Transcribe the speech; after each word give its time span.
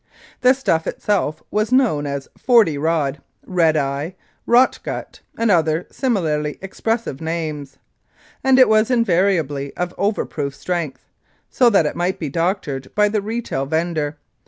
The 0.39 0.55
stuff 0.55 0.87
itself 0.87 1.43
was 1.51 1.71
known 1.71 2.07
as 2.07 2.27
"Forty 2.35 2.75
Rod," 2.75 3.21
"Red 3.45 3.77
Eye," 3.77 4.15
"Rot 4.47 4.79
Gut," 4.81 5.19
and 5.37 5.51
other 5.51 5.85
similarly 5.91 6.57
expressive 6.59 7.21
names, 7.21 7.77
and 8.43 8.57
it 8.57 8.67
was 8.67 8.89
invariably 8.89 9.71
of 9.77 9.95
overproof 9.99 10.55
strength, 10.55 11.05
so 11.51 11.69
that 11.69 11.85
it 11.85 11.95
might 11.95 12.17
be 12.17 12.29
doctored 12.29 12.87
by 12.95 13.09
the 13.09 13.21
retail 13.21 13.67
vendor. 13.67 14.17